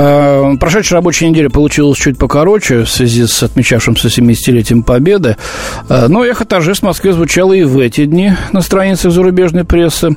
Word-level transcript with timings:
Э, 0.00 0.56
прошедшая 0.60 0.98
рабочая 0.98 1.28
неделя 1.28 1.50
получилась 1.50 1.98
чуть 1.98 2.18
покороче 2.18 2.84
в 2.84 2.88
связи 2.88 3.26
с 3.26 3.42
отмечавшимся 3.42 4.06
70-летием 4.06 4.84
Победы. 4.84 5.36
Э, 5.88 6.06
но 6.06 6.24
эхо 6.24 6.44
торжеств 6.44 6.84
в 6.84 6.86
Москве 6.86 7.12
звучало 7.12 7.52
и 7.52 7.64
в 7.64 7.76
эти 7.80 8.04
дни 8.04 8.32
на 8.52 8.60
страницах 8.60 9.10
зарубежной 9.10 9.64
прессы. 9.64 10.16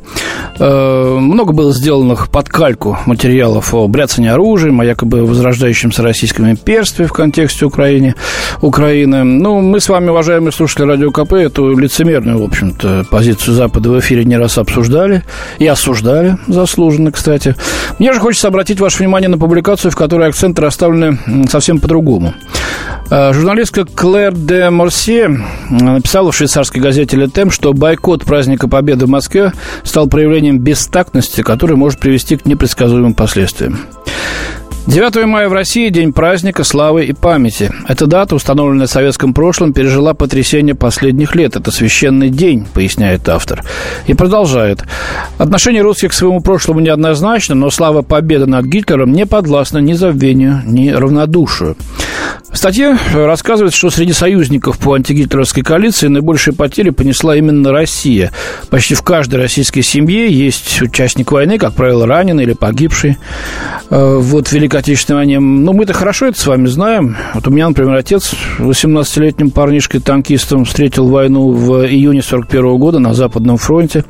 Э, 0.60 1.18
много 1.20 1.54
было 1.54 1.74
сделанных 1.74 2.30
под 2.30 2.48
кальку 2.48 3.00
материалов 3.08 3.74
о 3.74 3.88
бряцании 3.88 4.30
оружием, 4.30 4.80
о 4.82 4.86
якобы 4.86 5.26
возрождающемся 5.26 6.04
российском 6.04 6.48
имперстве 6.48 7.08
в 7.08 7.14
контексте 7.14 7.66
Украины. 7.66 8.14
Украины. 8.62 9.24
Ну, 9.24 9.62
мы 9.62 9.80
с 9.80 9.90
вами, 9.90 10.10
уважаемые 10.10 10.52
слушатели 10.52 10.86
Радио 10.86 11.10
КП, 11.10 11.34
эту 11.34 11.76
лицемерную, 11.76 12.40
в 12.40 12.44
общем-то, 12.44 13.08
позицию 13.10 13.56
Запада 13.56 13.90
в 13.90 14.00
эфире 14.00 14.26
не 14.26 14.38
раз 14.38 14.60
обсуждали 14.60 15.24
и 15.58 15.66
осуждали 15.66 16.38
заслуженно, 16.46 17.12
кстати. 17.12 17.56
Мне 17.98 18.14
же 18.14 18.20
хочется 18.20 18.48
обратить 18.48 18.80
ваше 18.80 19.00
внимание 19.00 19.28
на 19.28 19.40
публикацию 19.40 19.71
публикацию, 19.72 19.92
в 19.92 19.96
которой 19.96 20.28
акценты 20.30 20.62
расставлены 20.62 21.18
совсем 21.50 21.80
по-другому. 21.80 22.34
Э, 23.10 23.32
журналистка 23.34 23.86
Клэр 23.86 24.34
де 24.34 24.70
Морсе 24.70 25.30
написала 25.70 26.32
в 26.32 26.36
швейцарской 26.36 26.82
газете 26.82 27.16
«Летем», 27.16 27.52
что 27.52 27.74
бойкот 27.74 28.26
праздника 28.26 28.68
Победы 28.68 29.06
в 29.06 29.10
Москве 29.10 29.54
стал 29.84 30.08
проявлением 30.08 30.60
бестактности, 30.60 31.42
который 31.42 31.78
может 31.78 32.00
привести 32.00 32.36
к 32.36 32.46
непредсказуемым 32.46 33.14
последствиям. 33.14 33.80
9 34.88 35.26
мая 35.28 35.48
в 35.48 35.54
России– 35.54 35.90
день 35.92 36.12
праздника, 36.12 36.64
славы 36.64 37.06
и 37.06 37.14
памяти. 37.14 37.72
Эта 37.88 38.08
дата, 38.08 38.36
установленная 38.36 38.88
в 38.88 38.90
советском 38.90 39.32
прошлом, 39.32 39.74
пережила 39.74 40.16
потрясение 40.16 40.74
последних 40.74 41.36
лет. 41.36 41.56
Это 41.56 41.70
священный 41.70 42.30
день, 42.30 42.66
поясняет 42.74 43.30
автор. 43.30 43.64
И 44.08 44.16
продолжает. 44.16 44.84
Отношение 45.38 45.84
русских 45.84 46.10
к 46.10 46.14
своему 46.14 46.42
прошлому 46.42 46.80
неоднозначно, 46.80 47.54
но 47.54 47.70
слава 47.70 48.02
победы 48.02 48.48
над 48.48 48.66
Гитлером 48.66 49.12
не 49.12 49.28
подвластна 49.28 49.78
ни 49.78 49.94
забвению, 49.94 50.64
ни 50.66 50.90
равнодушию. 50.90 51.78
В 52.52 52.58
статье 52.58 52.98
рассказывается, 53.14 53.78
что 53.78 53.90
среди 53.90 54.14
союзников 54.14 54.78
по 54.78 54.94
антигитлеровской 54.94 55.64
коалиции 55.64 56.08
наибольшие 56.08 56.54
потери 56.54 56.90
понесла 56.90 57.36
именно 57.36 57.72
Россия. 57.72 58.32
Почти 58.70 58.94
в 58.94 59.02
каждой 59.04 59.36
российской 59.36 59.82
семье 59.82 60.32
есть 60.32 60.82
участник 60.82 61.32
войны, 61.32 61.58
как 61.58 61.74
правило, 61.74 62.06
раненый 62.06 62.44
или 62.44 62.54
погибший. 62.54 63.18
Э, 63.90 64.18
вот 64.18 64.50
в 64.50 64.52
Великой 64.52 64.82
Отечественной 64.82 65.20
войне. 65.20 65.40
Ну, 65.40 65.74
мы-то 65.74 65.94
хорошо 65.94 66.28
это 66.28 66.40
с 66.40 66.46
вами 66.46 66.68
знаем. 66.68 67.16
Вот 67.34 67.48
у 67.48 67.52
меня, 67.52 67.68
например, 67.68 67.96
отец 67.96 68.34
18-летним 68.60 69.52
парнишкой-танкистом 69.52 70.66
встретил 70.66 71.08
войну 71.08 71.52
в 71.52 71.86
июне 71.86 72.22
41 72.22 72.78
года 72.78 73.00
на 73.00 73.14
Западном 73.14 73.58
фронте. 73.58 74.06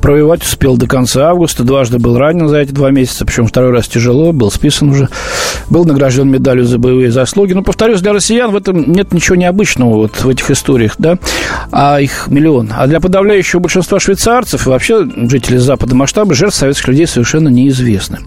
Провоевать 0.00 0.42
успел 0.42 0.76
до 0.76 0.86
конца 0.86 1.30
августа. 1.30 1.64
Дважды 1.64 1.98
был 1.98 2.16
ранен 2.18 2.48
за 2.48 2.58
эти 2.58 2.72
два 2.72 2.90
месяца, 2.90 3.24
причем 3.24 3.46
второй 3.46 3.72
раз 3.72 3.88
тяжело, 3.88 4.32
был 4.32 4.50
списан 4.50 4.90
уже. 4.90 5.08
Был 5.70 5.84
награжден 5.84 6.28
медалью 6.28 6.64
за 6.64 6.78
боевые 6.78 7.10
заслуги. 7.10 7.45
Ну, 7.54 7.62
повторюсь, 7.62 8.00
для 8.00 8.12
россиян 8.12 8.50
в 8.50 8.56
этом 8.56 8.92
нет 8.92 9.12
ничего 9.12 9.36
необычного 9.36 9.94
вот 9.94 10.24
в 10.24 10.28
этих 10.28 10.50
историях, 10.50 10.94
да, 10.98 11.18
а 11.70 12.00
их 12.00 12.28
миллион. 12.28 12.72
А 12.76 12.86
для 12.86 13.00
подавляющего 13.00 13.60
большинства 13.60 14.00
швейцарцев 14.00 14.66
и 14.66 14.70
вообще 14.70 15.06
жителей 15.28 15.58
западного 15.58 15.98
масштаба 16.00 16.34
жертв 16.34 16.56
советских 16.56 16.88
людей 16.88 17.06
совершенно 17.06 17.48
неизвестны. 17.48 18.18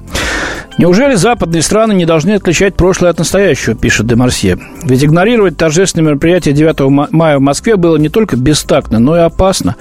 Неужели 0.78 1.16
западные 1.16 1.62
страны 1.62 1.94
не 1.94 2.06
должны 2.06 2.32
отличать 2.32 2.76
прошлое 2.76 3.10
от 3.10 3.18
настоящего, 3.18 3.76
пишет 3.76 4.08
Демарсье? 4.08 4.58
Ведь 4.84 5.04
игнорировать 5.04 5.58
торжественное 5.58 6.12
мероприятие 6.12 6.54
9 6.54 7.12
мая 7.12 7.38
в 7.38 7.42
Москве 7.42 7.76
было 7.76 7.98
не 7.98 8.08
только 8.08 8.38
бестактно, 8.38 9.00
но 9.00 9.18
и 9.18 9.20
опасно, 9.20 9.76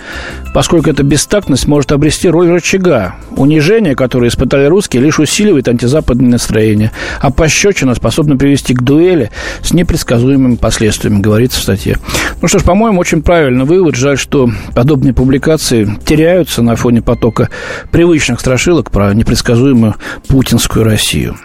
поскольку 0.55 0.91
эта 0.91 1.05
бестактность 1.05 1.69
может 1.69 1.93
обрести 1.93 2.29
роль 2.29 2.51
рычага. 2.51 3.15
Унижение, 3.31 3.95
которое 3.95 4.29
испытали 4.29 4.65
русские, 4.65 5.03
лишь 5.03 5.21
усиливает 5.21 5.69
антизападные 5.69 6.31
настроения, 6.31 6.91
а 7.21 7.31
пощечина 7.31 7.95
способна 7.95 8.37
привести 8.37 8.75
к 8.75 8.83
дуэли 8.83 9.31
с 9.63 9.73
непредсказуемыми 9.73 10.57
последствиями, 10.57 11.21
говорится 11.21 11.61
в 11.61 11.63
статье. 11.63 11.99
Ну 12.43 12.49
что 12.49 12.59
ж, 12.59 12.65
по-моему, 12.65 12.99
очень 12.99 13.23
правильный 13.23 13.65
вывод. 13.65 13.95
Жаль, 13.95 14.19
что 14.19 14.51
подобные 14.75 15.15
публикации 15.15 15.89
теряются 16.05 16.63
на 16.63 16.75
фоне 16.75 17.03
потока 17.03 17.51
привычных 17.93 18.41
страшилок 18.41 18.91
про 18.91 19.15
непредсказуемую 19.15 19.95
путинскую 20.27 20.88
Россию. 20.89 21.37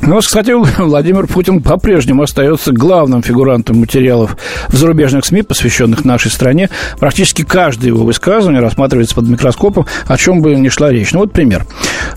Ну, 0.00 0.18
кстати, 0.18 0.50
Владимир 0.80 1.26
Путин 1.26 1.62
по-прежнему 1.62 2.22
остается 2.22 2.72
главным 2.72 3.22
фигурантом 3.22 3.78
материалов 3.78 4.36
в 4.68 4.76
зарубежных 4.76 5.24
СМИ, 5.24 5.42
посвященных 5.42 6.04
нашей 6.04 6.30
стране. 6.30 6.70
Практически 6.98 7.42
каждое 7.44 7.88
его 7.88 8.04
высказывание 8.04 8.60
рассматривается 8.60 9.14
под 9.14 9.28
микроскопом, 9.28 9.86
о 10.06 10.16
чем 10.16 10.40
бы 10.40 10.56
ни 10.56 10.68
шла 10.70 10.90
речь. 10.90 11.12
Ну, 11.12 11.20
вот 11.20 11.32
пример. 11.32 11.66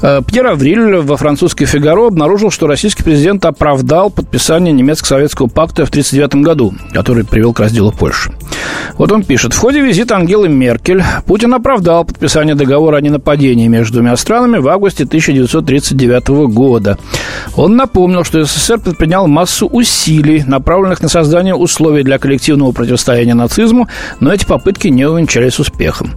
Э, 0.01 0.21
Пьер 0.25 0.47
Авриль 0.47 0.97
во 0.97 1.17
французской 1.17 1.65
«Фигаро» 1.65 2.07
обнаружил, 2.07 2.51
что 2.51 2.67
российский 2.67 3.03
президент 3.03 3.45
оправдал 3.45 4.09
подписание 4.09 4.73
немецко-советского 4.73 5.47
пакта 5.47 5.85
в 5.85 5.89
1939 5.89 6.43
году, 6.43 6.73
который 6.93 7.23
привел 7.23 7.53
к 7.53 7.59
разделу 7.59 7.91
Польши. 7.91 8.31
Вот 8.97 9.11
он 9.11 9.23
пишет. 9.23 9.53
В 9.53 9.57
ходе 9.57 9.81
визита 9.81 10.15
Ангелы 10.15 10.47
Меркель 10.47 11.03
Путин 11.25 11.53
оправдал 11.53 12.05
подписание 12.05 12.55
договора 12.55 12.97
о 12.97 13.01
ненападении 13.01 13.67
между 13.67 13.95
двумя 13.95 14.15
странами 14.15 14.57
в 14.57 14.67
августе 14.67 15.03
1939 15.03 16.27
года. 16.53 16.97
Он 17.55 17.75
напомнил, 17.75 18.23
что 18.23 18.43
СССР 18.43 18.79
предпринял 18.79 19.27
массу 19.27 19.67
усилий, 19.67 20.43
направленных 20.45 21.01
на 21.01 21.09
создание 21.09 21.55
условий 21.55 22.03
для 22.03 22.17
коллективного 22.17 22.71
противостояния 22.71 23.33
нацизму, 23.33 23.87
но 24.19 24.33
эти 24.33 24.45
попытки 24.45 24.87
не 24.87 25.05
увенчались 25.05 25.59
успехом. 25.59 26.11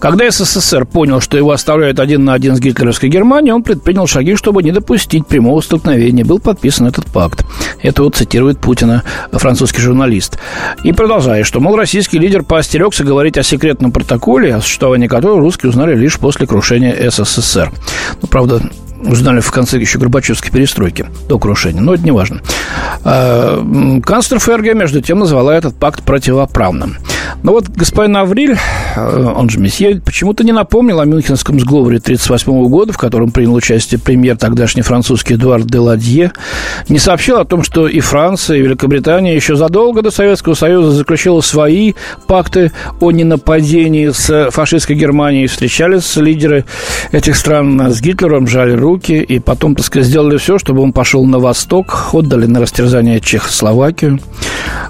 Когда 0.00 0.30
СССР 0.30 0.86
понял, 0.86 1.20
что 1.20 1.36
его 1.36 1.50
оставляют 1.50 1.98
один 1.98 2.24
на 2.24 2.34
один 2.34 2.54
с 2.54 2.60
гитлеровской 2.60 3.08
Германией, 3.08 3.52
он 3.52 3.62
предпринял 3.62 4.06
шаги, 4.06 4.36
чтобы 4.36 4.62
не 4.62 4.70
допустить 4.70 5.26
прямого 5.26 5.60
столкновения. 5.60 6.24
Был 6.24 6.38
подписан 6.38 6.86
этот 6.86 7.06
пакт. 7.06 7.44
Это 7.82 8.04
вот 8.04 8.14
цитирует 8.14 8.60
Путина 8.60 9.02
французский 9.32 9.80
журналист. 9.80 10.38
И 10.84 10.92
продолжая, 10.92 11.42
что, 11.42 11.60
мол, 11.60 11.76
российский 11.76 12.18
лидер 12.18 12.44
поостерегся 12.44 13.02
говорить 13.02 13.38
о 13.38 13.42
секретном 13.42 13.90
протоколе, 13.90 14.54
о 14.54 14.60
существовании 14.60 15.08
которого 15.08 15.40
русские 15.40 15.70
узнали 15.70 15.96
лишь 15.96 16.18
после 16.18 16.46
крушения 16.46 17.10
СССР. 17.10 17.72
Ну, 18.22 18.28
правда, 18.28 18.62
узнали 19.02 19.40
в 19.40 19.50
конце 19.50 19.78
еще 19.78 19.98
Горбачевской 19.98 20.50
перестройки, 20.50 21.06
до 21.28 21.38
крушения, 21.38 21.80
но 21.80 21.94
это 21.94 22.04
не 22.04 22.10
важно. 22.10 22.40
А, 23.04 24.00
канцлер 24.04 24.38
ФРГ, 24.38 24.74
между 24.74 25.00
тем, 25.00 25.18
назвала 25.18 25.54
этот 25.54 25.76
пакт 25.76 26.02
противоправным. 26.04 26.96
Но 27.42 27.52
вот 27.52 27.68
господин 27.68 28.16
Авриль, 28.16 28.56
э, 28.96 29.32
он 29.36 29.48
же 29.48 29.60
месье, 29.60 30.00
почему-то 30.04 30.44
не 30.44 30.52
напомнил 30.52 31.00
о 31.00 31.04
Мюнхенском 31.04 31.60
сговоре 31.60 31.98
1938 31.98 32.68
года, 32.68 32.92
в 32.92 32.98
котором 32.98 33.30
принял 33.30 33.54
участие 33.54 34.00
премьер 34.00 34.36
тогдашний 34.36 34.82
французский 34.82 35.34
Эдуард 35.34 35.66
де 35.66 35.78
Ладье, 35.78 36.32
не 36.88 36.98
сообщил 36.98 37.38
о 37.38 37.44
том, 37.44 37.62
что 37.62 37.86
и 37.86 38.00
Франция, 38.00 38.58
и 38.58 38.62
Великобритания 38.62 39.34
еще 39.34 39.56
задолго 39.56 40.02
до 40.02 40.10
Советского 40.10 40.54
Союза 40.54 40.90
заключила 40.90 41.40
свои 41.40 41.94
пакты 42.26 42.72
о 43.00 43.12
ненападении 43.12 44.08
с 44.08 44.50
фашистской 44.50 44.96
Германией, 44.96 45.46
встречались 45.46 46.16
лидеры 46.16 46.64
этих 47.12 47.36
стран 47.36 47.92
с 47.92 48.00
Гитлером, 48.00 48.48
жали 48.48 48.72
руки, 48.72 49.12
и 49.12 49.38
потом, 49.38 49.76
так 49.76 49.86
сказать, 49.86 50.08
сделали 50.08 50.38
все, 50.38 50.58
чтобы 50.58 50.82
он 50.82 50.92
пошел 50.92 51.24
на 51.24 51.38
восток, 51.38 52.08
отдали 52.12 52.46
на 52.46 52.60
растерзание 52.60 53.20
Чехословакию. 53.20 54.18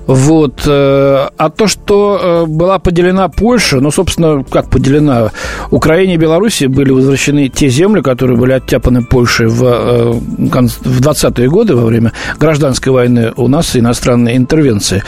Вот. 0.07 0.63
Э, 0.67 1.29
а 1.37 1.51
то, 1.51 1.67
что 1.67 2.19
э, 2.21 2.38
была 2.47 2.79
поделена 2.79 3.29
Польша, 3.29 3.81
ну, 3.81 3.91
собственно, 3.91 4.45
как 4.45 4.69
поделена? 4.69 5.31
Украине 5.71 6.15
и 6.15 6.17
Беларуси 6.17 6.65
были 6.65 6.91
возвращены 6.91 7.49
те 7.49 7.69
земли, 7.69 8.01
которые 8.01 8.37
были 8.37 8.53
оттяпаны 8.53 9.05
Польшей 9.05 9.47
в, 9.47 9.65
э, 9.65 10.13
в 10.13 11.01
20-е 11.01 11.49
годы 11.49 11.75
во 11.75 11.85
время 11.85 12.13
гражданской 12.39 12.93
войны 12.93 13.33
у 13.37 13.49
нас 13.49 13.77
иностранные 13.77 14.37
интервенции. 14.37 15.03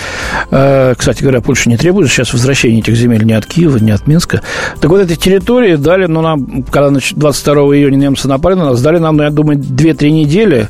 Кстати 0.50 1.22
говоря, 1.22 1.40
Польша 1.40 1.68
не 1.70 1.76
требует 1.76 2.08
сейчас 2.10 2.32
возвращения 2.32 2.80
этих 2.80 2.94
земель 2.94 3.24
ни 3.24 3.32
от 3.32 3.46
Киева, 3.46 3.78
ни 3.78 3.90
от 3.90 4.06
Минска. 4.06 4.42
Так 4.80 4.90
вот, 4.90 5.00
эти 5.00 5.16
территории 5.16 5.76
дали, 5.76 6.06
ну, 6.06 6.20
нам, 6.20 6.62
когда 6.64 6.90
22 6.90 7.54
июня 7.76 7.96
немцы 7.96 8.28
напали 8.28 8.54
на 8.54 8.70
нас, 8.70 8.82
дали 8.82 8.98
нам, 8.98 9.16
ну, 9.16 9.22
я 9.24 9.30
думаю, 9.30 9.58
2-3 9.58 10.10
недели 10.10 10.68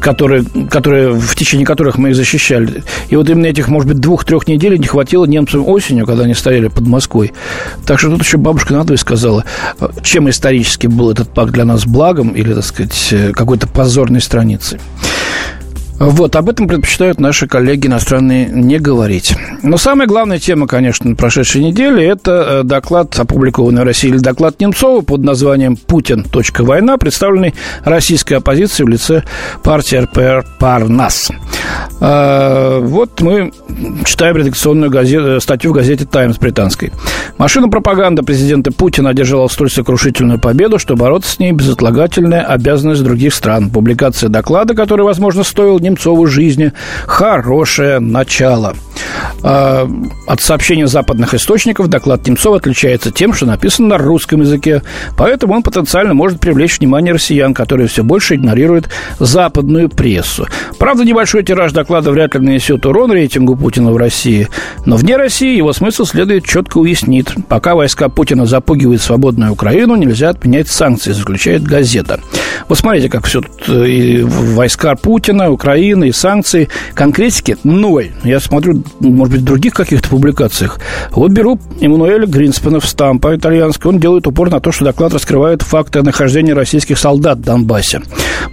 которые, 0.00 0.44
которые, 0.70 1.12
в 1.12 1.34
течение 1.34 1.66
которых 1.66 1.98
мы 1.98 2.10
их 2.10 2.16
защищали. 2.16 2.82
И 3.08 3.16
вот 3.16 3.28
именно 3.28 3.46
этих, 3.46 3.68
может 3.68 3.88
быть, 3.88 3.98
двух-трех 3.98 4.48
недель 4.48 4.78
не 4.78 4.86
хватило 4.86 5.24
немцам 5.24 5.68
осенью, 5.68 6.06
когда 6.06 6.24
они 6.24 6.34
стояли 6.34 6.68
под 6.68 6.86
Москвой. 6.86 7.32
Так 7.86 7.98
что 7.98 8.10
тут 8.10 8.22
еще 8.22 8.38
бабушка 8.38 8.72
надвое 8.72 8.96
сказала, 8.96 9.44
чем 10.02 10.28
исторически 10.28 10.86
был 10.86 11.10
этот 11.10 11.32
пакт 11.32 11.52
для 11.52 11.64
нас 11.64 11.86
благом 11.86 12.30
или, 12.30 12.52
так 12.54 12.64
сказать, 12.64 13.14
какой-то 13.32 13.66
позорной 13.68 14.20
страницей. 14.20 14.80
Вот, 16.00 16.34
об 16.34 16.48
этом 16.48 16.66
предпочитают 16.66 17.20
наши 17.20 17.46
коллеги 17.46 17.86
иностранные 17.86 18.46
не 18.46 18.78
говорить. 18.78 19.36
Но 19.62 19.76
самая 19.76 20.08
главная 20.08 20.38
тема, 20.38 20.66
конечно, 20.66 21.14
прошедшей 21.14 21.62
недели– 21.62 22.02
это 22.04 22.60
э, 22.60 22.62
доклад, 22.64 23.18
опубликованный 23.18 23.82
в 23.82 23.84
России, 23.84 24.08
или 24.08 24.16
доклад 24.16 24.58
Немцова 24.60 25.02
под 25.02 25.22
названием 25.22 25.76
«Путин. 25.76 26.24
Война», 26.60 26.96
представленный 26.96 27.54
российской 27.84 28.34
оппозицией 28.34 28.86
в 28.86 28.88
лице 28.88 29.24
партии 29.62 29.96
РПР 29.96 30.46
«Парнас». 30.58 31.30
А, 32.00 32.80
вот 32.80 33.20
мы 33.20 33.52
читаем 34.06 34.36
редакционную 34.38 34.90
газету, 34.90 35.38
статью 35.40 35.72
в 35.72 35.74
газете 35.74 36.06
«Таймс» 36.06 36.38
британской. 36.38 36.92
Машина 37.36 37.68
пропаганды 37.68 38.22
президента 38.22 38.72
Путина 38.72 39.10
одержала 39.10 39.48
столь 39.48 39.70
сокрушительную 39.70 40.38
победу, 40.38 40.78
что 40.78 40.96
бороться 40.96 41.32
с 41.32 41.38
ней 41.38 41.52
безотлагательная 41.52 42.42
обязанность 42.42 43.02
других 43.02 43.34
стран. 43.34 43.70
Публикация 43.70 44.30
доклада, 44.30 44.74
который, 44.74 45.02
возможно, 45.02 45.44
стоил 45.44 45.78
Немцову 45.90 46.26
жизни, 46.26 46.72
хорошее 47.06 47.98
начало. 47.98 48.74
А, 49.42 49.88
от 50.26 50.40
сообщения 50.40 50.86
западных 50.86 51.34
источников 51.34 51.88
доклад 51.88 52.26
Немцова 52.26 52.58
отличается 52.58 53.10
тем, 53.10 53.32
что 53.32 53.46
написан 53.46 53.88
на 53.88 53.98
русском 53.98 54.42
языке, 54.42 54.82
поэтому 55.16 55.54
он 55.54 55.62
потенциально 55.62 56.14
может 56.14 56.40
привлечь 56.40 56.78
внимание 56.78 57.14
россиян, 57.14 57.54
которые 57.54 57.88
все 57.88 58.04
больше 58.04 58.34
игнорируют 58.36 58.88
западную 59.18 59.88
прессу. 59.88 60.46
Правда, 60.78 61.04
небольшой 61.04 61.42
тираж 61.42 61.72
доклада 61.72 62.10
вряд 62.10 62.34
ли 62.34 62.40
нанесет 62.40 62.86
урон 62.86 63.12
рейтингу 63.12 63.56
Путина 63.56 63.90
в 63.90 63.96
России, 63.96 64.48
но 64.84 64.96
вне 64.96 65.16
России 65.16 65.56
его 65.56 65.72
смысл 65.72 66.04
следует 66.04 66.44
четко 66.44 66.78
уяснить. 66.78 67.28
Пока 67.48 67.74
войска 67.74 68.08
Путина 68.08 68.46
запугивают 68.46 69.02
свободную 69.02 69.52
Украину, 69.52 69.96
нельзя 69.96 70.28
отменять 70.28 70.68
санкции, 70.68 71.12
заключает 71.12 71.62
газета. 71.62 72.20
Вот 72.68 72.78
смотрите, 72.78 73.08
как 73.08 73.24
все 73.24 73.40
тут 73.40 73.68
э, 73.68 73.88
и 73.88 74.22
войска 74.22 74.94
Путина, 74.94 75.50
Украины, 75.80 76.08
и 76.08 76.12
санкции. 76.12 76.68
Конкретики 76.94 77.56
ноль. 77.64 78.10
Я 78.22 78.40
смотрю, 78.40 78.82
может 79.00 79.32
быть, 79.32 79.40
в 79.40 79.44
других 79.44 79.72
каких-то 79.72 80.08
публикациях. 80.08 80.78
Вот 81.12 81.32
беру 81.32 81.58
Эммануэля 81.80 82.26
Гринспена 82.26 82.80
в 82.80 82.86
стампа 82.86 83.34
итальянский. 83.34 83.88
Он 83.88 83.98
делает 83.98 84.26
упор 84.26 84.50
на 84.50 84.60
то, 84.60 84.72
что 84.72 84.84
доклад 84.84 85.14
раскрывает 85.14 85.62
факты 85.62 86.02
нахождения 86.02 86.52
российских 86.52 86.98
солдат 86.98 87.38
в 87.38 87.42
Донбассе. 87.42 88.02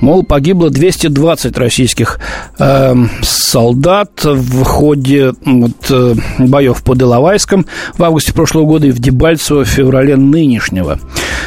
Мол, 0.01 0.23
погибло 0.23 0.69
220 0.69 1.57
российских 1.57 2.19
э, 2.59 2.95
солдат 3.21 4.23
в 4.23 4.63
ходе 4.63 5.33
вот, 5.45 5.71
э, 5.89 6.15
боев 6.39 6.83
под 6.83 7.01
Иловайском 7.01 7.65
в 7.97 8.03
августе 8.03 8.33
прошлого 8.33 8.65
года 8.65 8.87
и 8.87 8.91
в 8.91 8.99
Дебальцево 8.99 9.63
в 9.63 9.67
феврале 9.67 10.15
нынешнего. 10.15 10.99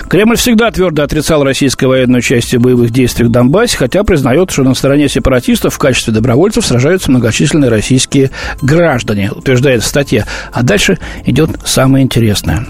Кремль 0.08 0.36
всегда 0.36 0.70
твердо 0.70 1.02
отрицал 1.02 1.44
российское 1.44 1.86
военное 1.86 2.18
участие 2.18 2.58
в 2.58 2.62
боевых 2.62 2.90
действиях 2.90 3.28
в 3.28 3.32
Донбассе, 3.32 3.76
хотя 3.76 4.02
признает, 4.02 4.50
что 4.50 4.64
на 4.64 4.74
стороне 4.74 5.08
сепаратистов 5.08 5.74
в 5.74 5.78
качестве 5.78 6.12
добровольцев 6.12 6.66
сражаются 6.66 7.10
многочисленные 7.10 7.70
российские 7.70 8.30
граждане, 8.60 9.30
утверждает 9.30 9.82
в 9.82 9.86
статье. 9.86 10.26
А 10.52 10.62
дальше 10.62 10.98
идет 11.26 11.50
самое 11.64 12.04
интересное. 12.04 12.66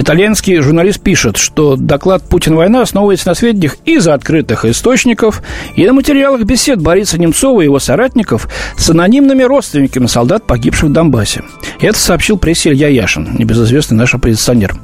Итальянский 0.00 0.58
журналист 0.60 1.02
пишет, 1.02 1.36
что 1.36 1.76
доклад 1.76 2.26
«Путин-война» 2.26 2.80
основывается 2.80 3.28
на 3.28 3.34
сведениях 3.34 3.76
из 3.84 4.08
открытых 4.08 4.64
источников 4.64 5.42
и 5.76 5.86
на 5.86 5.92
материалах 5.92 6.44
бесед 6.44 6.80
Бориса 6.80 7.20
Немцова 7.20 7.60
и 7.60 7.64
его 7.64 7.78
соратников 7.78 8.48
с 8.78 8.88
анонимными 8.88 9.42
родственниками 9.42 10.06
солдат, 10.06 10.46
погибших 10.46 10.88
в 10.88 10.92
Донбассе. 10.92 11.42
Это 11.82 11.98
сообщил 11.98 12.38
прессе 12.38 12.70
Илья 12.70 12.88
Яшин, 12.88 13.36
небезызвестный 13.36 13.98
наш 13.98 14.14
оппозиционер. 14.14 14.74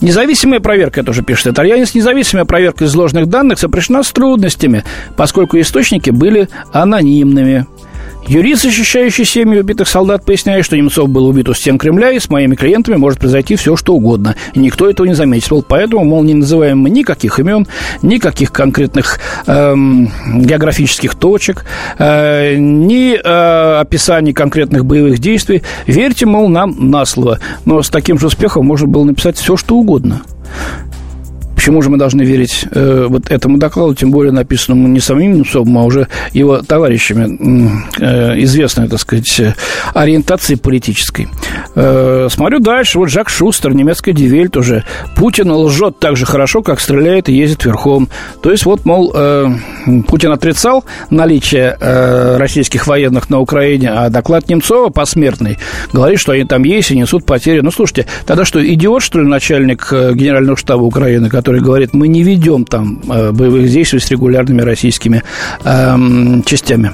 Независимая 0.00 0.60
проверка, 0.60 1.02
это 1.02 1.10
уже 1.10 1.22
пишет 1.22 1.48
итальянец, 1.48 1.94
независимая 1.94 2.46
проверка 2.46 2.86
изложенных 2.86 3.28
данных 3.28 3.58
сопряжена 3.58 4.02
с 4.02 4.12
трудностями, 4.12 4.82
поскольку 5.14 5.60
источники 5.60 6.08
были 6.08 6.48
анонимными. 6.72 7.66
Юрист, 8.26 8.62
защищающий 8.62 9.24
семьи 9.24 9.58
убитых 9.58 9.86
солдат, 9.86 10.24
поясняет, 10.24 10.64
что 10.64 10.76
Немцов 10.76 11.08
был 11.08 11.26
убит 11.26 11.48
у 11.48 11.54
стен 11.54 11.78
Кремля, 11.78 12.10
и 12.10 12.18
с 12.18 12.30
моими 12.30 12.54
клиентами 12.54 12.96
может 12.96 13.18
произойти 13.18 13.56
все, 13.56 13.76
что 13.76 13.94
угодно. 13.94 14.34
И 14.54 14.58
никто 14.58 14.88
этого 14.88 15.06
не 15.06 15.14
заметил. 15.14 15.62
Поэтому, 15.66 16.04
мол, 16.04 16.22
не 16.22 16.34
называем 16.34 16.78
мы 16.78 16.90
никаких 16.90 17.38
имен, 17.38 17.66
никаких 18.02 18.50
конкретных 18.50 19.20
эм, 19.46 20.10
географических 20.40 21.14
точек, 21.14 21.66
э, 21.98 22.56
ни 22.56 23.14
э, 23.14 23.80
описаний 23.80 24.32
конкретных 24.32 24.86
боевых 24.86 25.18
действий. 25.18 25.62
Верьте, 25.86 26.24
мол, 26.24 26.48
нам 26.48 26.90
на 26.90 27.04
слово. 27.04 27.40
Но 27.66 27.82
с 27.82 27.90
таким 27.90 28.18
же 28.18 28.28
успехом 28.28 28.66
можно 28.66 28.86
было 28.86 29.04
написать 29.04 29.36
все, 29.36 29.56
что 29.56 29.76
угодно. 29.76 30.22
Почему 31.64 31.80
же 31.80 31.88
мы 31.88 31.96
должны 31.96 32.20
верить 32.20 32.66
э, 32.72 33.06
вот 33.08 33.30
этому 33.30 33.56
докладу, 33.56 33.94
тем 33.94 34.10
более 34.10 34.32
написанному 34.32 34.86
не 34.86 35.00
самим 35.00 35.32
Немцовым, 35.32 35.78
а 35.78 35.84
уже 35.84 36.08
его 36.34 36.58
товарищами, 36.58 37.80
э, 37.98 38.42
известной, 38.42 38.86
так 38.86 39.00
сказать, 39.00 39.40
ориентации 39.94 40.56
политической. 40.56 41.26
Э, 41.74 42.28
смотрю 42.30 42.60
дальше, 42.60 42.98
вот 42.98 43.08
Жак 43.08 43.30
Шустер, 43.30 43.74
немецкая 43.74 44.12
Дивельт 44.12 44.58
уже. 44.58 44.84
Путин 45.16 45.50
лжет 45.50 45.98
так 45.98 46.18
же 46.18 46.26
хорошо, 46.26 46.62
как 46.62 46.80
стреляет 46.80 47.30
и 47.30 47.34
ездит 47.34 47.64
верхом. 47.64 48.10
То 48.42 48.50
есть 48.50 48.66
вот, 48.66 48.84
мол, 48.84 49.10
э, 49.14 49.46
Путин 50.06 50.32
отрицал 50.32 50.84
наличие 51.08 51.78
э, 51.80 52.36
российских 52.36 52.86
военных 52.86 53.30
на 53.30 53.40
Украине, 53.40 53.90
а 53.90 54.10
доклад 54.10 54.50
Немцова 54.50 54.90
посмертный 54.90 55.56
говорит, 55.94 56.20
что 56.20 56.32
они 56.32 56.44
там 56.44 56.62
есть 56.64 56.90
и 56.90 56.96
несут 56.96 57.24
потери. 57.24 57.60
Ну, 57.60 57.70
слушайте, 57.70 58.06
тогда 58.26 58.44
что, 58.44 58.64
идиот, 58.64 59.02
что 59.02 59.20
ли, 59.20 59.26
начальник 59.26 59.88
э, 59.92 60.12
Генерального 60.14 60.58
штаба 60.58 60.82
Украины, 60.82 61.30
который 61.30 61.53
который 61.54 61.60
говорит, 61.60 61.94
мы 61.94 62.08
не 62.08 62.22
ведем 62.22 62.64
там 62.64 63.00
э, 63.08 63.30
боевых 63.30 63.70
действий 63.70 64.00
с 64.00 64.10
регулярными 64.10 64.62
российскими 64.62 65.22
э, 65.64 66.42
частями 66.44 66.90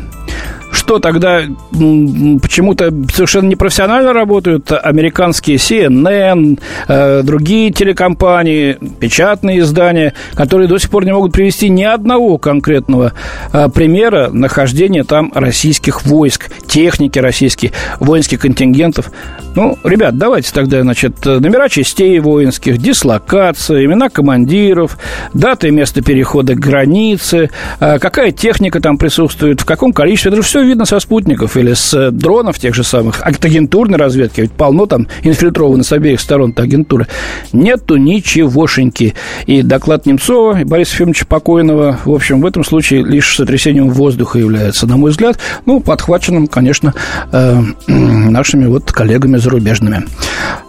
что 0.73 0.99
тогда 0.99 1.43
почему-то 1.71 2.91
совершенно 3.13 3.49
непрофессионально 3.49 4.13
работают 4.13 4.71
американские 4.73 5.57
CNN, 5.57 6.61
э, 6.89 7.23
другие 7.23 7.71
телекомпании, 7.73 8.79
печатные 8.99 9.61
издания, 9.61 10.15
которые 10.35 10.69
до 10.69 10.79
сих 10.79 10.91
пор 10.91 11.05
не 11.05 11.13
могут 11.13 11.33
привести 11.33 11.69
ни 11.69 11.83
одного 11.83 12.39
конкретного 12.39 13.13
э, 13.53 13.69
примера 13.69 14.31
нахождения 14.31 15.05
там 15.05 15.33
российских 15.35 16.05
войск, 16.05 16.51
техники 16.67 17.19
российских, 17.19 17.71
воинских 17.99 18.41
контингентов. 18.41 19.11
Ну, 19.55 19.79
ребят, 19.85 20.17
давайте 20.17 20.53
тогда, 20.53 20.83
значит, 20.83 21.25
номера 21.25 21.69
частей 21.69 22.19
воинских, 22.21 22.79
дислокация, 22.79 23.85
имена 23.85 24.09
командиров, 24.09 24.99
даты 25.35 25.69
и 25.69 25.71
место 25.71 26.03
перехода 26.03 26.55
границы, 26.55 27.51
э, 27.81 27.99
какая 27.99 28.31
техника 28.31 28.81
там 28.81 28.99
присутствует, 28.99 29.61
в 29.61 29.65
каком 29.65 29.93
количестве. 29.93 30.31
Это 30.31 30.37
же 30.37 30.43
все 30.43 30.60
все 30.61 30.69
видно 30.69 30.85
со 30.85 31.01
спутников 31.01 31.57
или 31.57 31.73
с 31.73 31.95
э, 31.95 32.11
дронов 32.11 32.59
тех 32.59 32.75
же 32.75 32.85
самых. 32.85 33.23
От 33.23 33.43
агентурной 33.43 33.99
разведки, 33.99 34.43
ведь 34.43 34.53
полно 34.53 34.85
там 34.85 35.07
инфильтровано 35.23 35.83
с 35.83 35.91
обеих 35.91 36.21
сторон 36.21 36.53
агентуры. 36.55 37.07
Нету 37.55 37.97
ничегошеньки. 37.97 39.14
И 39.47 39.62
доклад 39.62 40.05
Немцова 40.05 40.61
и 40.61 40.64
Бориса 40.64 40.93
Ефимовича 40.97 41.25
Покойного, 41.25 41.99
в 42.05 42.12
общем, 42.12 42.43
в 42.43 42.47
этом 42.47 42.62
случае 42.62 43.05
лишь 43.05 43.37
сотрясением 43.37 43.88
воздуха 43.88 44.38
является, 44.38 44.87
на 44.87 44.99
мой 44.99 45.12
взгляд, 45.12 45.38
ну, 45.64 45.81
подхваченным, 45.81 46.47
конечно, 46.47 46.93
э, 47.33 47.62
нашими 47.87 48.67
вот 48.67 48.93
коллегами 48.93 49.38
зарубежными. 49.38 50.05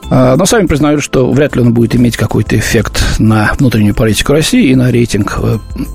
Э, 0.09 0.35
но 0.37 0.45
сами 0.45 0.67
признают, 0.67 1.03
что 1.03 1.29
вряд 1.29 1.57
ли 1.57 1.63
он 1.63 1.73
будет 1.73 1.97
иметь 1.97 2.15
какой-то 2.15 2.57
эффект 2.57 3.03
на 3.19 3.51
внутреннюю 3.59 3.93
политику 3.93 4.31
России 4.31 4.69
и 4.69 4.75
на 4.75 4.89
рейтинг 4.89 5.37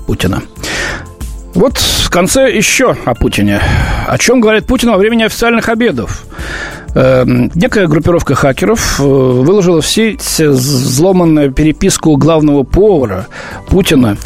Путина. 0.05 0.43
Вот 1.57 1.75
в 1.77 2.11
конце 2.11 2.55
еще 2.55 2.95
о 3.03 3.15
Путине. 3.15 3.59
О 4.05 4.15
чем 4.19 4.39
говорит 4.39 4.67
Путин 4.67 4.91
во 4.91 4.97
время 4.97 5.15
неофициальных 5.15 5.69
обедов. 5.69 6.23
Э, 6.93 7.25
некая 7.25 7.87
группировка 7.87 8.35
хакеров 8.35 8.99
э, 8.99 9.03
выложила 9.03 9.81
в 9.81 9.87
сеть 9.87 10.39
взломанную 10.39 11.51
переписку 11.51 12.15
главного 12.15 12.61
повара 12.61 13.25
Путина, 13.69 14.17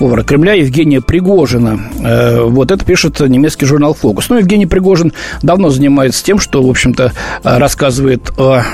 повара 0.00 0.24
Кремля 0.24 0.54
Евгения 0.54 1.00
Пригожина. 1.00 1.78
Э, 2.04 2.40
вот 2.42 2.72
это 2.72 2.84
пишет 2.84 3.20
немецкий 3.20 3.66
журнал 3.66 3.94
«Фокус». 3.94 4.28
Ну, 4.28 4.38
Евгений 4.38 4.66
Пригожин 4.66 5.12
давно 5.42 5.70
занимается 5.70 6.24
тем, 6.24 6.40
что, 6.40 6.60
в 6.60 6.68
общем-то, 6.68 7.12
рассказывает 7.44 8.32
о 8.36 8.64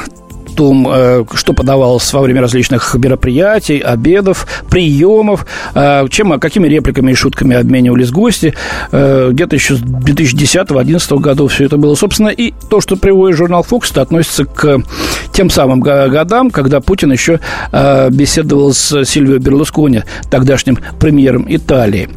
том, 0.51 0.87
э, 0.89 1.25
что 1.35 1.53
подавалось 1.53 2.13
во 2.13 2.21
время 2.21 2.41
различных 2.41 2.95
мероприятий, 2.95 3.79
обедов, 3.79 4.47
приемов, 4.69 5.47
э, 5.75 6.07
чем, 6.11 6.39
какими 6.39 6.69
репликами 6.69 7.13
и 7.13 7.15
шутками 7.15 7.57
обменивались 7.57 8.11
гости. 8.11 8.55
Э, 8.93 9.31
где-то 9.33 9.57
еще 9.57 9.77
с 9.77 9.81
2010-2011 9.81 11.19
годов 11.21 11.53
все 11.53 11.65
это 11.65 11.77
было. 11.77 11.95
Собственно, 11.95 12.29
и 12.29 12.53
то, 12.69 12.81
что 12.81 12.97
приводит 12.97 13.37
журнал 13.37 13.65
Fox, 13.69 13.99
относится 13.99 14.45
к 14.45 14.83
тем 15.33 15.51
самым 15.51 15.81
годам, 15.81 16.51
когда 16.51 16.81
Путин 16.81 17.13
еще 17.13 17.41
беседовал 18.11 18.73
с 18.73 19.05
Сильвио 19.05 19.39
Берлускони, 19.39 20.03
тогдашним 20.31 20.79
премьером 20.99 21.47
Италии. 21.49 22.09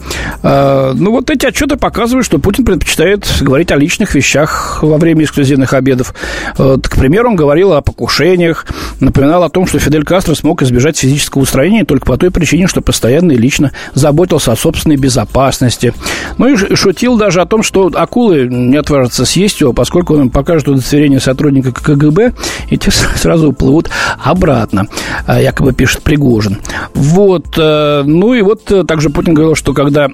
Ну, 0.43 1.11
вот 1.11 1.29
эти 1.29 1.45
отчеты 1.45 1.77
показывают, 1.77 2.25
что 2.25 2.39
Путин 2.39 2.65
предпочитает 2.65 3.25
говорить 3.41 3.71
о 3.71 3.75
личных 3.75 4.15
вещах 4.15 4.79
во 4.81 4.97
время 4.97 5.23
эксклюзивных 5.23 5.73
обедов. 5.73 6.13
Вот, 6.57 6.87
к 6.87 6.97
примеру, 6.97 7.29
он 7.29 7.35
говорил 7.35 7.73
о 7.73 7.81
покушении 7.81 8.22
покушениях 8.23 8.65
напоминал 8.99 9.43
о 9.43 9.49
том, 9.49 9.67
что 9.67 9.79
Фидель 9.79 10.03
Кастро 10.03 10.33
смог 10.35 10.61
избежать 10.61 10.97
физического 10.97 11.41
устранения 11.41 11.83
только 11.83 12.05
по 12.05 12.17
той 12.17 12.31
причине, 12.31 12.67
что 12.67 12.81
постоянно 12.81 13.33
и 13.33 13.37
лично 13.37 13.71
заботился 13.93 14.51
о 14.51 14.55
собственной 14.55 14.95
безопасности. 14.95 15.93
Ну 16.37 16.47
и 16.47 16.75
шутил 16.75 17.17
даже 17.17 17.41
о 17.41 17.45
том, 17.45 17.63
что 17.63 17.91
акулы 17.93 18.47
не 18.47 18.77
отважатся 18.77 19.25
съесть 19.25 19.61
его, 19.61 19.73
поскольку 19.73 20.13
он 20.13 20.21
им 20.21 20.29
покажет 20.29 20.67
удостоверение 20.67 21.19
сотрудника 21.19 21.71
КГБ, 21.73 22.33
и 22.69 22.77
те 22.77 22.91
сразу 22.91 23.49
уплывут 23.49 23.89
обратно, 24.23 24.87
а, 25.25 25.41
якобы 25.41 25.73
пишет 25.73 26.01
Пригожин. 26.01 26.59
Вот. 26.93 27.57
Э, 27.57 28.03
ну 28.05 28.33
и 28.33 28.41
вот 28.41 28.71
э, 28.71 28.83
также 28.83 29.09
Путин 29.09 29.33
говорил, 29.33 29.55
что 29.55 29.73
когда 29.73 30.07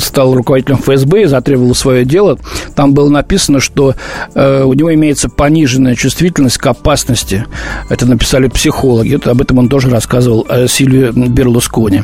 стал 0.00 0.34
руководителем 0.34 0.78
ФСБ 0.78 1.22
и 1.22 1.26
затребовал 1.26 1.74
свое 1.74 2.04
дело, 2.04 2.38
там 2.76 2.94
было 2.94 3.08
написано, 3.08 3.60
что 3.60 3.94
э, 4.34 4.62
у 4.62 4.72
него 4.74 4.94
имеется 4.94 5.28
пониженная 5.28 5.94
чувствительность 5.94 6.58
к 6.58 6.66
опасности. 6.66 7.21
Это 7.88 8.06
написали 8.06 8.48
психологи. 8.48 9.18
Об 9.28 9.40
этом 9.40 9.58
он 9.58 9.68
тоже 9.68 9.90
рассказывал 9.90 10.46
э, 10.48 10.66
Сильвию 10.68 11.12
Берлускони. 11.12 12.02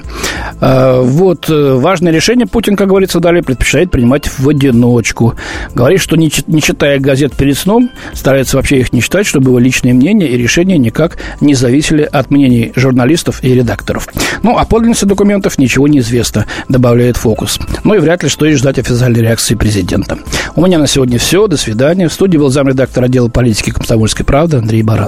Э, 0.61 1.01
вот. 1.01 1.49
Э, 1.49 1.75
важное 1.75 2.13
решение 2.13 2.47
Путин, 2.47 2.77
как 2.77 2.89
говорится, 2.89 3.21
далее 3.21 3.43
предпочитает 3.43 3.91
принимать 3.91 4.29
в 4.39 4.49
одиночку. 4.49 5.35
Говорит, 5.75 6.01
что 6.01 6.17
не, 6.17 6.31
читая 6.31 6.99
газет 6.99 7.35
перед 7.35 7.57
сном, 7.57 7.91
старается 8.13 8.57
вообще 8.57 8.81
их 8.81 8.93
не 8.93 9.03
читать, 9.03 9.27
чтобы 9.27 9.51
его 9.51 9.59
личные 9.59 9.95
мнения 9.95 10.27
и 10.27 10.37
решения 10.37 10.79
никак 10.79 11.19
не 11.41 11.55
зависели 11.55 12.03
от 12.03 12.31
мнений 12.31 12.73
журналистов 12.77 13.43
и 13.43 13.55
редакторов. 13.55 14.09
Ну, 14.43 14.57
а 14.57 14.65
подлинности 14.65 15.05
документов 15.05 15.59
ничего 15.59 15.89
не 15.89 15.99
известно, 16.01 16.47
добавляет 16.69 17.17
«Фокус». 17.17 17.59
Ну 17.85 17.95
и 17.95 17.99
вряд 17.99 18.23
ли 18.23 18.29
стоит 18.29 18.59
ждать 18.59 18.79
официальной 18.79 19.21
реакции 19.21 19.55
президента. 19.55 20.19
У 20.55 20.65
меня 20.65 20.79
на 20.79 20.87
сегодня 20.87 21.19
все. 21.19 21.47
До 21.47 21.57
свидания. 21.57 22.09
В 22.09 22.13
студии 22.13 22.37
был 22.37 22.51
замредактор 22.51 23.05
отдела 23.05 23.29
политики 23.29 23.71
комсомольской 23.71 24.25
правды 24.25 24.57
Андрей 24.57 24.83
Баран. 24.83 25.08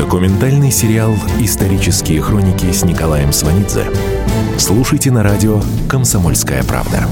Документальный 0.00 0.70
сериал 0.70 1.14
«Исторические 1.40 2.22
хроники» 2.22 2.72
с 2.72 2.84
Николаем 2.86 3.34
Сванидзе. 3.34 3.84
Слушайте 4.56 5.10
на 5.10 5.22
радио 5.22 5.60
«Комсомольская 5.90 6.62
правда». 6.64 7.06